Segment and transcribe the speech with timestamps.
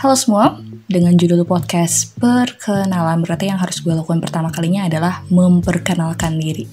[0.00, 0.56] Halo semua,
[0.88, 6.64] dengan judul podcast Perkenalan berarti yang harus gue lakukan pertama kalinya adalah memperkenalkan diri.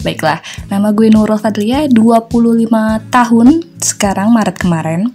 [0.00, 0.40] Baiklah,
[0.72, 2.24] nama gue Nurul Fadlia, 25
[3.12, 5.12] tahun, sekarang Maret kemarin.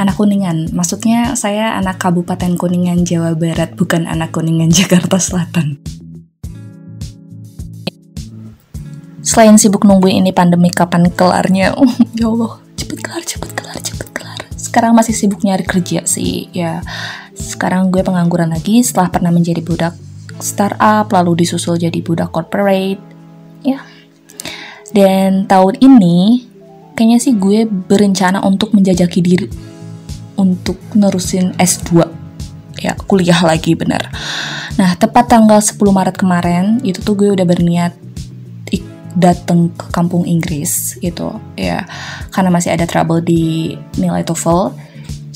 [0.00, 5.76] Anak Kuningan, maksudnya saya anak Kabupaten Kuningan, Jawa Barat, bukan anak Kuningan, Jakarta Selatan.
[9.20, 12.64] Selain sibuk nungguin ini pandemi kapan kelarnya, oh, ya Allah,
[12.96, 14.40] cepet kelar, cepet kelar, cepet kelar.
[14.56, 16.80] Sekarang masih sibuk nyari kerja sih, ya
[17.36, 19.92] sekarang gue pengangguran lagi setelah pernah menjadi budak
[20.40, 23.00] startup, lalu disusul jadi budak corporate.
[23.60, 23.84] Ya.
[24.96, 26.48] Dan tahun ini
[26.96, 29.48] kayaknya sih gue berencana untuk menjajaki diri
[30.40, 32.08] untuk nerusin S2.
[32.80, 34.08] Ya, kuliah lagi bener.
[34.80, 38.05] Nah, tepat tanggal 10 Maret kemarin, itu tuh gue udah berniat
[39.16, 41.88] datang ke kampung Inggris gitu ya
[42.30, 44.86] karena masih ada trouble di nilai TOEFL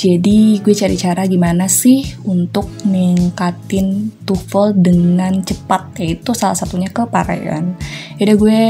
[0.01, 7.05] jadi gue cari cara gimana sih untuk ningkatin TOEFL dengan cepat yaitu salah satunya ke
[7.05, 7.77] Parayan.
[8.17, 8.61] Jadi gue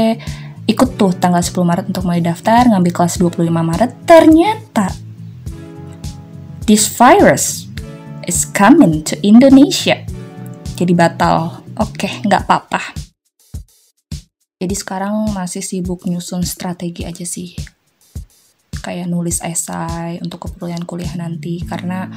[0.67, 3.91] ikut tuh tanggal 10 Maret untuk mulai daftar ngambil kelas 25 Maret.
[4.03, 4.91] Ternyata
[6.67, 7.71] this virus
[8.27, 10.03] is coming to Indonesia.
[10.75, 11.63] Jadi batal.
[11.79, 13.00] Oke, nggak apa-apa.
[14.61, 17.57] Jadi sekarang masih sibuk nyusun strategi aja sih.
[18.85, 22.13] Kayak nulis esai untuk keperluan kuliah nanti karena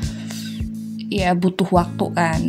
[1.08, 2.42] ya butuh waktu kan.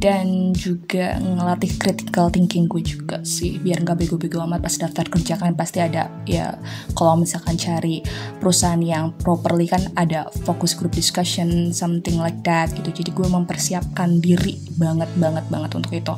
[0.00, 5.36] Dan juga ngelatih critical thinking gue juga sih biar nggak bego-bego amat pas daftar kerja
[5.36, 6.56] kan pasti ada ya
[6.96, 8.00] kalau misalkan cari
[8.40, 12.88] perusahaan yang properly kan ada focus group discussion something like that gitu.
[12.88, 16.16] Jadi gue mempersiapkan diri banget banget banget untuk itu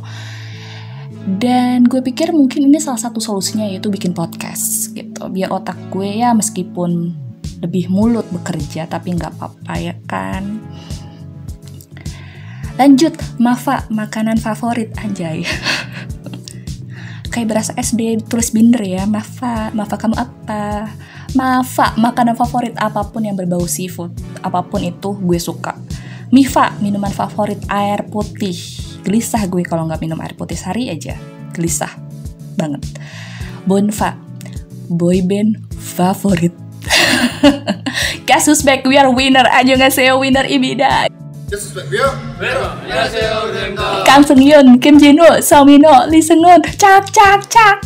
[1.22, 5.30] dan gue pikir mungkin ini salah satu solusinya yaitu bikin podcast gitu.
[5.30, 7.14] Biar otak gue ya meskipun
[7.62, 10.58] lebih mulut bekerja tapi nggak apa-apa ya kan?
[12.74, 15.46] Lanjut Mafa makanan favorit anjay.
[17.32, 19.70] Kayak berasa SD tulis binder ya Mafa.
[19.70, 20.90] Mafa kamu apa?
[21.38, 24.10] Mafa makanan favorit apa pun yang berbau seafood
[24.42, 25.78] apa pun itu gue suka.
[26.34, 31.18] Mifa minuman favorit air putih gelisah gue kalau nggak minum air putih sehari aja.
[31.52, 31.90] Gelisah
[32.56, 32.82] banget.
[33.66, 34.16] Bonfa
[34.90, 36.54] boyband favorit.
[38.28, 38.86] Kasus back?
[38.86, 39.46] We are winner.
[39.46, 41.06] Aja nggak saya winner ibida.
[44.08, 47.76] Kang Seung Kim Jin Woo, Song Min Ho, Lee Seung Hun, cak cak cak.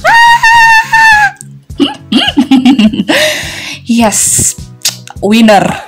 [3.99, 4.55] yes,
[5.19, 5.86] winner.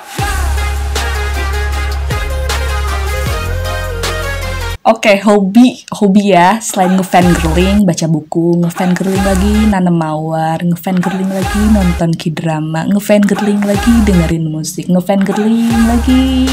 [4.88, 6.64] Oke, okay, hobi, hobi ya.
[6.64, 12.88] Selain ngefan girling, baca buku, ngefan girling lagi, nanam mawar, ngefan girling lagi, nonton k-drama,
[12.88, 16.48] ngefan girling lagi, dengerin musik, ngefan girling lagi.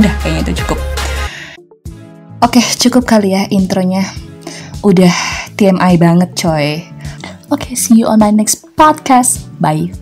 [0.00, 0.80] Udah, kayaknya itu cukup.
[2.40, 4.00] Oke, okay, cukup kali ya intronya.
[4.80, 5.12] Udah
[5.60, 6.80] TMI banget coy.
[7.52, 9.44] Oke, okay, see you on my next podcast.
[9.60, 9.92] Bye.